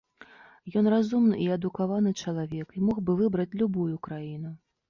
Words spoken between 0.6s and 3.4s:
Ён разумны і адукаваны чалавек і мог бы